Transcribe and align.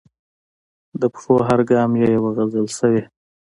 د 1.01 1.03
پښو 1.13 1.35
هر 1.47 1.59
ګام 1.71 1.91
یې 2.01 2.07
یوه 2.15 2.29
غزل 2.37 2.65
شوې. 2.77 3.03